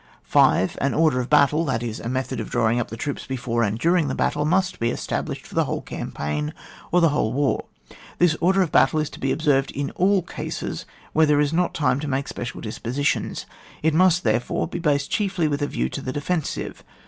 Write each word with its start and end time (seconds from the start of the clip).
5. 0.23 0.79
An 0.81 0.95
order 0.95 1.19
of 1.19 1.29
battle, 1.29 1.63
that 1.65 1.83
is, 1.83 1.99
a 1.99 2.09
method 2.09 2.39
of 2.39 2.49
drawing 2.49 2.79
up 2.79 2.87
the 2.89 2.97
troops 2.97 3.27
before 3.27 3.61
and 3.61 3.77
during 3.77 4.07
the 4.07 4.15
battle, 4.15 4.45
must 4.45 4.79
be 4.79 4.89
established 4.89 5.45
for 5.45 5.53
the 5.53 5.65
whole 5.65 5.83
campaign, 5.83 6.55
or 6.91 7.01
the 7.01 7.09
whole 7.09 7.31
war. 7.31 7.65
This 8.17 8.35
order 8.41 8.63
of 8.63 8.71
battle 8.71 8.99
is 8.99 9.11
to 9.11 9.19
be 9.19 9.31
ob 9.31 9.43
served 9.43 9.69
in 9.69 9.91
all 9.91 10.23
cases 10.23 10.87
when 11.13 11.27
there 11.27 11.39
is 11.39 11.53
not 11.53 11.75
time 11.75 11.99
to 11.99 12.07
make 12.07 12.27
special 12.27 12.61
dispositions. 12.61 13.45
It 13.83 13.93
must, 13.93 14.23
therefore, 14.23 14.67
be 14.67 14.79
based 14.79 15.11
chiefly 15.11 15.47
with 15.47 15.61
a 15.61 15.67
view 15.67 15.87
to 15.89 16.01
the 16.01 16.11
defensive. 16.11 16.83